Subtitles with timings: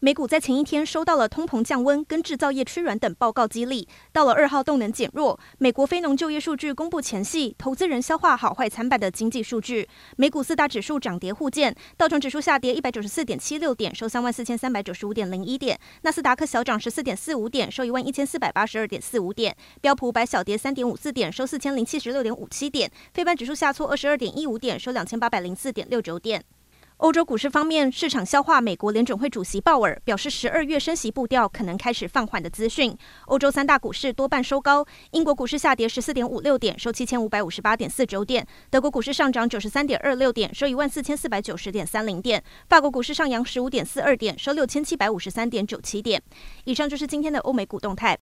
[0.00, 9.88] 美股在前一天收到了通膨降温跟制造业趋软等报告激励，到了二号动能减弱，美国非农就业数据公布前夕，投资人消化好坏参半的经济数据。
[10.18, 19.50] 美股四大指数涨跌互见，道琼指数下跌一百九十四点七六点，收三万四千三百九十五点零一点；纳斯达克小涨十四点四五点，收一万一千四百八十二点四五点；
[19.80, 26.44] 标普五百小跌三点五四点，收四千零七十六点五七点；非半指数下挫二十二点一五点，收两千八百零四点六九点。
[26.98, 32.96] 欧洲股市方面，市场消化美国联准会主席鲍尔表示十二月升息步调可能开始放缓的资讯。
[33.26, 46.22] 欧洲三大股市多半收高，英国股市下跌十四点五六点，收七千五百五十八点四九点；德国股市上涨九十三点二六点，收一万四千四百九十点三零点；法国股市上扬十五点四二点，收六千七百五十三点九七点。
[46.64, 48.14] 以上就是今天的欧美股动态。